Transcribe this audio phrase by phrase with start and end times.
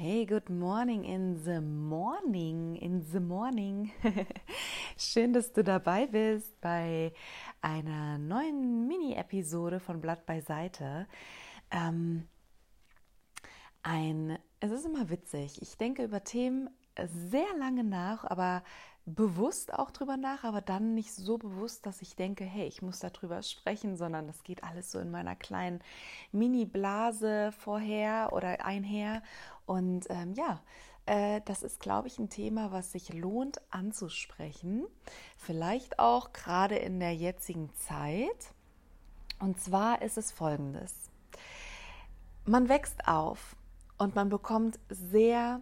[0.00, 3.90] Hey, good morning in the morning, in the morning.
[4.96, 7.12] Schön, dass du dabei bist bei
[7.62, 11.08] einer neuen Mini-Episode von Blatt beiseite.
[11.72, 12.28] Ähm,
[13.82, 15.60] ein, es ist immer witzig.
[15.62, 16.70] Ich denke über Themen
[17.06, 18.62] sehr lange nach, aber
[19.04, 23.00] bewusst auch drüber nach, aber dann nicht so bewusst, dass ich denke, hey, ich muss
[23.00, 25.80] darüber sprechen, sondern das geht alles so in meiner kleinen
[26.30, 29.22] Mini-Blase vorher oder einher.
[29.68, 30.62] Und ähm, ja,
[31.04, 34.86] äh, das ist, glaube ich, ein Thema, was sich lohnt anzusprechen.
[35.36, 38.54] Vielleicht auch gerade in der jetzigen Zeit.
[39.38, 41.10] Und zwar ist es folgendes.
[42.46, 43.56] Man wächst auf
[43.98, 45.60] und man bekommt sehr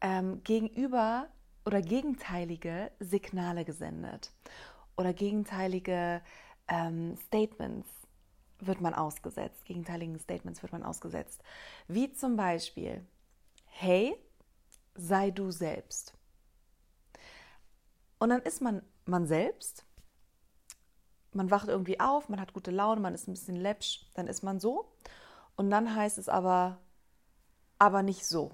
[0.00, 1.26] ähm, gegenüber
[1.66, 4.32] oder gegenteilige Signale gesendet
[4.96, 6.22] oder gegenteilige
[6.68, 7.88] ähm, Statements
[8.60, 11.42] wird man ausgesetzt, gegenteiligen Statements wird man ausgesetzt.
[11.88, 13.04] Wie zum Beispiel,
[13.66, 14.16] hey,
[14.94, 16.14] sei du selbst.
[18.18, 19.84] Und dann ist man man selbst,
[21.32, 24.42] man wacht irgendwie auf, man hat gute Laune, man ist ein bisschen läppsch, dann ist
[24.42, 24.92] man so.
[25.56, 26.78] Und dann heißt es aber,
[27.78, 28.52] aber nicht so.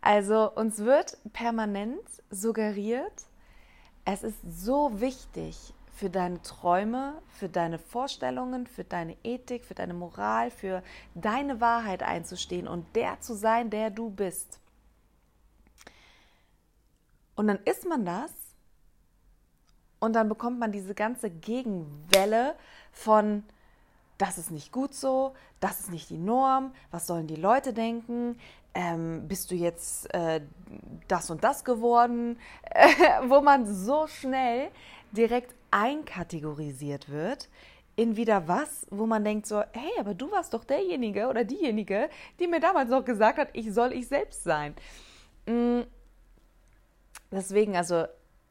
[0.00, 3.26] Also uns wird permanent suggeriert,
[4.04, 9.92] es ist so wichtig für deine Träume, für deine Vorstellungen, für deine Ethik, für deine
[9.92, 10.82] Moral, für
[11.14, 14.60] deine Wahrheit einzustehen und der zu sein, der du bist.
[17.36, 18.32] Und dann ist man das
[19.98, 22.54] und dann bekommt man diese ganze Gegenwelle
[22.92, 23.44] von,
[24.16, 28.38] das ist nicht gut so, das ist nicht die Norm, was sollen die Leute denken,
[28.74, 30.40] ähm, bist du jetzt äh,
[31.08, 32.38] das und das geworden,
[33.26, 34.70] wo man so schnell
[35.12, 37.48] direkt einkategorisiert wird
[38.00, 42.08] in wieder was, wo man denkt so, hey, aber du warst doch derjenige oder diejenige,
[42.38, 44.74] die mir damals noch gesagt hat, ich soll ich selbst sein.
[45.44, 45.80] Mm.
[47.30, 48.06] Deswegen, also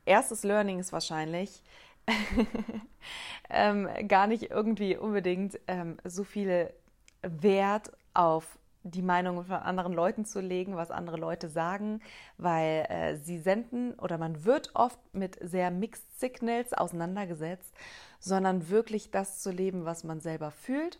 [0.05, 1.63] erstes Learning ist wahrscheinlich
[3.49, 6.71] ähm, gar nicht irgendwie unbedingt ähm, so viel
[7.23, 12.01] Wert auf die Meinung von anderen Leuten zu legen, was andere Leute sagen,
[12.37, 17.73] weil äh, sie senden oder man wird oft mit sehr Mixed Signals auseinandergesetzt,
[18.19, 20.99] sondern wirklich das zu leben, was man selber fühlt.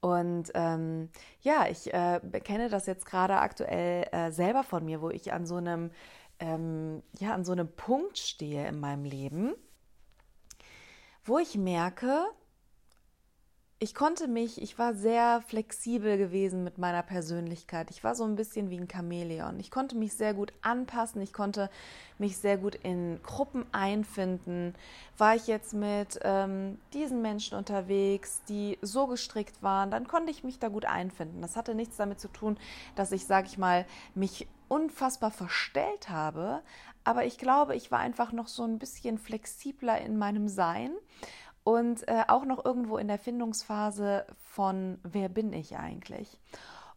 [0.00, 1.10] Und ähm,
[1.42, 5.46] ja, ich äh, kenne das jetzt gerade aktuell äh, selber von mir, wo ich an
[5.46, 5.92] so einem
[6.40, 9.54] ähm, ja an so einem Punkt stehe in meinem Leben,
[11.24, 12.24] wo ich merke,
[13.82, 17.90] ich konnte mich, ich war sehr flexibel gewesen mit meiner Persönlichkeit.
[17.90, 19.58] Ich war so ein bisschen wie ein Chamäleon.
[19.58, 21.20] Ich konnte mich sehr gut anpassen.
[21.20, 21.68] Ich konnte
[22.16, 24.76] mich sehr gut in Gruppen einfinden.
[25.18, 30.44] War ich jetzt mit ähm, diesen Menschen unterwegs, die so gestrickt waren, dann konnte ich
[30.44, 31.42] mich da gut einfinden.
[31.42, 32.58] Das hatte nichts damit zu tun,
[32.94, 33.84] dass ich, sag ich mal,
[34.14, 36.62] mich unfassbar verstellt habe.
[37.02, 40.92] Aber ich glaube, ich war einfach noch so ein bisschen flexibler in meinem Sein
[41.64, 46.38] und äh, auch noch irgendwo in der Findungsphase von, wer bin ich eigentlich?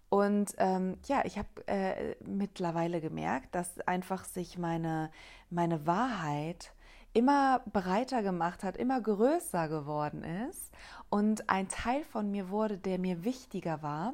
[0.09, 5.11] Und ähm, ja, ich habe äh, mittlerweile gemerkt, dass einfach sich meine,
[5.49, 6.71] meine Wahrheit
[7.13, 10.71] immer breiter gemacht hat, immer größer geworden ist
[11.09, 14.13] und ein Teil von mir wurde, der mir wichtiger war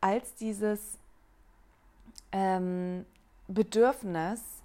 [0.00, 0.98] als dieses
[2.32, 3.06] ähm,
[3.46, 4.61] Bedürfnis,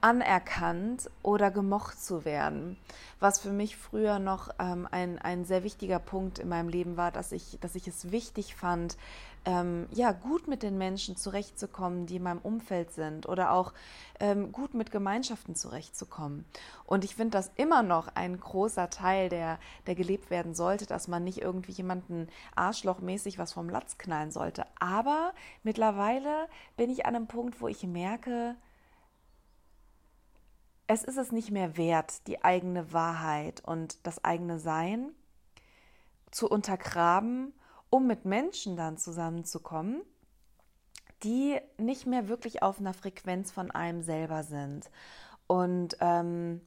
[0.00, 2.76] anerkannt oder gemocht zu werden.
[3.20, 7.10] Was für mich früher noch ähm, ein, ein sehr wichtiger Punkt in meinem Leben war,
[7.10, 8.96] dass ich, dass ich es wichtig fand,
[9.44, 13.72] ähm, ja, gut mit den Menschen zurechtzukommen, die in meinem Umfeld sind oder auch
[14.20, 16.44] ähm, gut mit Gemeinschaften zurechtzukommen.
[16.84, 21.08] Und ich finde das immer noch ein großer Teil, der, der gelebt werden sollte, dass
[21.08, 24.66] man nicht irgendwie jemanden arschlochmäßig was vom Latz knallen sollte.
[24.80, 25.32] Aber
[25.62, 28.54] mittlerweile bin ich an einem Punkt, wo ich merke,
[30.88, 35.10] es ist es nicht mehr wert, die eigene Wahrheit und das eigene Sein
[36.30, 37.52] zu untergraben,
[37.90, 40.02] um mit Menschen dann zusammenzukommen,
[41.22, 44.90] die nicht mehr wirklich auf einer Frequenz von einem selber sind.
[45.46, 46.62] Und ähm,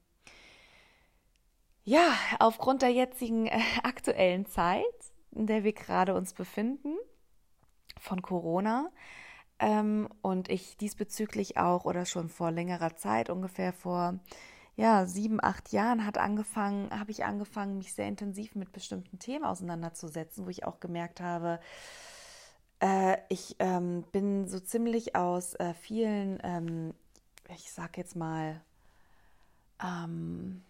[1.83, 4.83] ja, aufgrund der jetzigen äh, aktuellen Zeit,
[5.31, 6.95] in der wir gerade uns befinden,
[7.99, 8.91] von Corona,
[9.61, 14.19] ähm, und ich diesbezüglich auch oder schon vor längerer Zeit, ungefähr vor
[14.75, 19.45] ja, sieben, acht Jahren hat angefangen, habe ich angefangen, mich sehr intensiv mit bestimmten Themen
[19.45, 21.59] auseinanderzusetzen, wo ich auch gemerkt habe,
[22.79, 26.93] äh, ich ähm, bin so ziemlich aus äh, vielen, ähm,
[27.53, 28.59] ich sag jetzt mal,
[29.83, 30.63] ähm,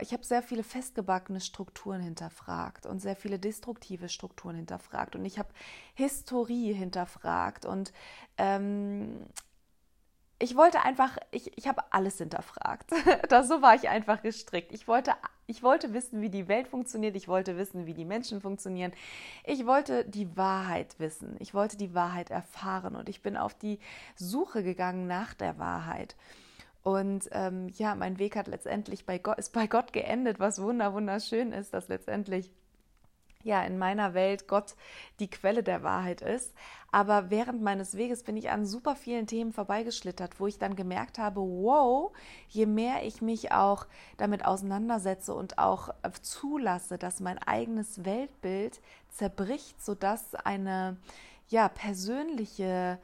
[0.00, 5.38] ich habe sehr viele festgebackene Strukturen hinterfragt und sehr viele destruktive Strukturen hinterfragt und ich
[5.38, 5.50] habe
[5.94, 7.92] Historie hinterfragt und
[8.38, 9.26] ähm,
[10.42, 12.92] ich wollte einfach, ich, ich habe alles hinterfragt.
[13.28, 14.72] das, so war ich einfach gestrickt.
[14.72, 15.12] Ich wollte,
[15.46, 17.14] ich wollte wissen, wie die Welt funktioniert.
[17.14, 18.92] Ich wollte wissen, wie die Menschen funktionieren.
[19.44, 21.36] Ich wollte die Wahrheit wissen.
[21.40, 22.96] Ich wollte die Wahrheit erfahren.
[22.96, 23.78] Und ich bin auf die
[24.16, 26.16] Suche gegangen nach der Wahrheit.
[26.82, 30.94] Und ähm, ja, mein Weg hat letztendlich bei Gott, ist bei Gott geendet, was wunder,
[30.94, 32.50] wunderschön ist, dass letztendlich
[33.42, 34.74] ja in meiner Welt Gott
[35.18, 36.54] die Quelle der Wahrheit ist.
[36.92, 41.18] Aber während meines Weges bin ich an super vielen Themen vorbeigeschlittert, wo ich dann gemerkt
[41.18, 42.12] habe, wow,
[42.48, 43.86] je mehr ich mich auch
[44.16, 45.90] damit auseinandersetze und auch
[46.22, 48.80] zulasse, dass mein eigenes Weltbild
[49.10, 50.96] zerbricht, sodass eine
[51.48, 52.98] ja persönliche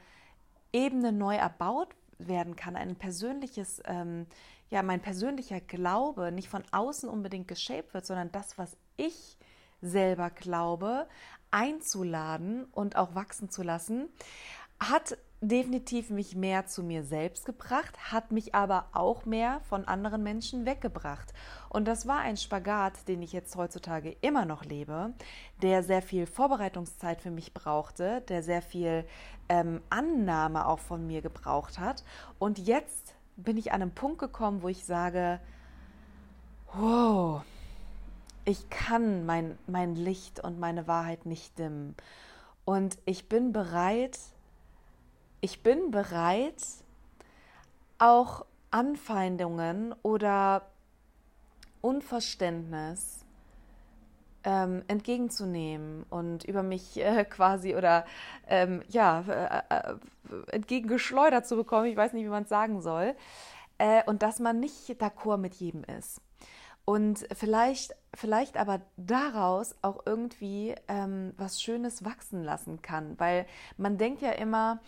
[0.73, 4.25] Ebene neu erbaut werden kann, ein persönliches, ähm,
[4.69, 9.37] ja, mein persönlicher Glaube nicht von außen unbedingt geshaped wird, sondern das, was ich
[9.81, 11.07] selber glaube,
[11.51, 14.09] einzuladen und auch wachsen zu lassen,
[14.79, 20.23] hat definitiv mich mehr zu mir selbst gebracht, hat mich aber auch mehr von anderen
[20.23, 21.33] Menschen weggebracht.
[21.69, 25.13] Und das war ein Spagat, den ich jetzt heutzutage immer noch lebe,
[25.61, 29.05] der sehr viel Vorbereitungszeit für mich brauchte, der sehr viel
[29.47, 32.03] ähm, Annahme auch von mir gebraucht hat.
[32.39, 35.39] Und jetzt bin ich an einem Punkt gekommen, wo ich sage,
[36.73, 37.43] wow,
[38.43, 41.95] ich kann mein, mein Licht und meine Wahrheit nicht dimmen.
[42.65, 44.17] Und ich bin bereit,
[45.41, 46.63] ich bin bereit,
[47.99, 50.63] auch Anfeindungen oder
[51.81, 53.25] Unverständnis
[54.43, 58.05] ähm, entgegenzunehmen und über mich äh, quasi oder
[58.47, 59.95] ähm, ja äh, äh,
[60.51, 61.87] entgegengeschleudert zu bekommen.
[61.87, 63.15] Ich weiß nicht, wie man es sagen soll.
[63.77, 66.21] Äh, und dass man nicht d'accord mit jedem ist
[66.89, 73.45] und vielleicht, vielleicht aber daraus auch irgendwie ähm, was Schönes wachsen lassen kann, weil
[73.75, 74.79] man denkt ja immer,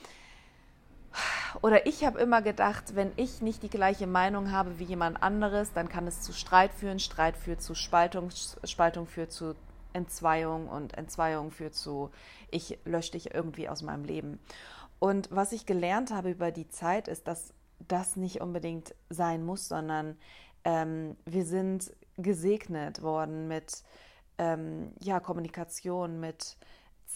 [1.62, 5.74] oder ich habe immer gedacht, wenn ich nicht die gleiche Meinung habe wie jemand anderes,
[5.74, 8.30] dann kann es zu Streit führen, Streit führt zu Spaltung,
[8.64, 9.56] Spaltung führt zu
[9.94, 12.12] Entzweiung und Entzweiung führt zu,
[12.52, 14.40] ich lösche dich irgendwie aus meinem Leben.
[15.00, 17.54] Und was ich gelernt habe über die Zeit ist, dass
[17.88, 20.18] das nicht unbedingt sein muss, sondern
[20.66, 23.84] ähm, wir sind gesegnet worden mit
[24.38, 26.58] ähm, ja, Kommunikation, mit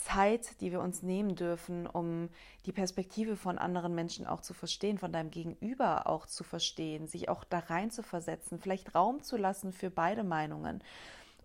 [0.03, 2.29] Zeit, die wir uns nehmen dürfen, um
[2.65, 7.29] die Perspektive von anderen Menschen auch zu verstehen, von deinem Gegenüber auch zu verstehen, sich
[7.29, 10.83] auch da rein zu versetzen, vielleicht Raum zu lassen für beide Meinungen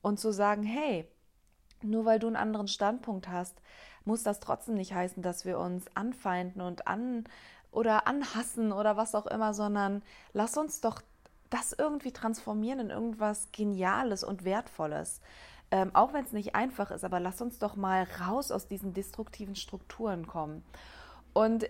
[0.02, 1.06] und zu sagen, hey,
[1.82, 3.60] nur weil du einen anderen Standpunkt hast,
[4.04, 7.24] muss das trotzdem nicht heißen, dass wir uns anfeinden und an
[7.70, 10.02] oder anhassen oder was auch immer, sondern
[10.32, 11.02] lass uns doch
[11.50, 15.20] das irgendwie transformieren in irgendwas Geniales und Wertvolles.
[15.70, 18.94] Ähm, auch wenn es nicht einfach ist, aber lass uns doch mal raus aus diesen
[18.94, 20.64] destruktiven Strukturen kommen.
[21.34, 21.68] Und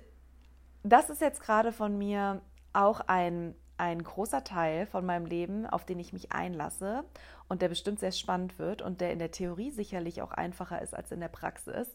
[0.85, 2.41] das ist jetzt gerade von mir
[2.73, 7.05] auch ein, ein großer Teil von meinem Leben, auf den ich mich einlasse
[7.49, 10.94] und der bestimmt sehr spannend wird und der in der Theorie sicherlich auch einfacher ist
[10.94, 11.89] als in der Praxis.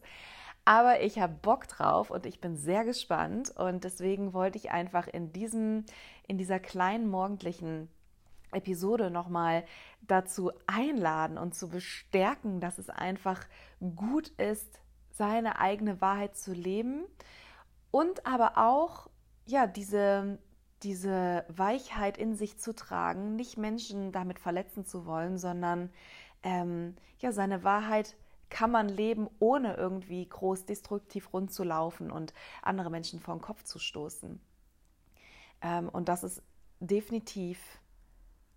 [0.66, 5.08] Aber ich habe Bock drauf und ich bin sehr gespannt und deswegen wollte ich einfach
[5.08, 5.86] in diesem,
[6.28, 7.90] in dieser kleinen morgendlichen
[8.54, 9.66] Episode nochmal
[10.02, 13.46] dazu einladen und zu bestärken, dass es einfach
[13.96, 14.80] gut ist,
[15.12, 17.06] seine eigene Wahrheit zu leben
[17.92, 19.10] und aber auch
[19.46, 20.40] ja diese
[20.82, 25.90] diese Weichheit in sich zu tragen, nicht Menschen damit verletzen zu wollen, sondern
[26.44, 28.18] ähm, ja seine Wahrheit
[28.50, 33.80] kann man leben, ohne irgendwie groß destruktiv rumzulaufen und andere Menschen vor den Kopf zu
[33.80, 34.40] stoßen.
[35.62, 36.44] Ähm, und dass es
[36.80, 37.60] definitiv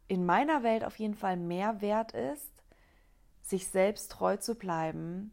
[0.08, 2.50] in meiner Welt auf jeden Fall mehr wert ist,
[3.42, 5.32] sich selbst treu zu bleiben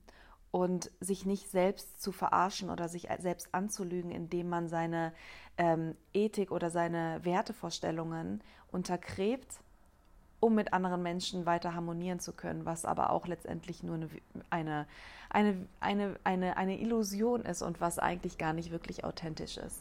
[0.52, 5.14] und sich nicht selbst zu verarschen oder sich selbst anzulügen, indem man seine
[5.58, 9.60] ähm, Ethik oder seine Wertevorstellungen untergräbt
[10.44, 14.10] um mit anderen Menschen weiter harmonieren zu können, was aber auch letztendlich nur eine,
[14.50, 14.88] eine,
[15.30, 19.80] eine, eine, eine, eine Illusion ist und was eigentlich gar nicht wirklich authentisch ist.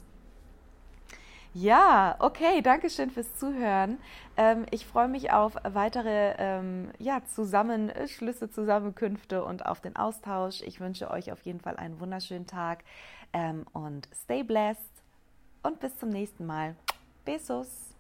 [1.54, 3.98] Ja, okay, danke schön fürs Zuhören.
[4.38, 10.62] Ähm, ich freue mich auf weitere ähm, ja, Zusammenschlüsse, Zusammenkünfte und auf den Austausch.
[10.62, 12.84] Ich wünsche euch auf jeden Fall einen wunderschönen Tag
[13.34, 14.80] ähm, und stay blessed
[15.62, 16.74] und bis zum nächsten Mal.
[17.26, 17.91] Besos.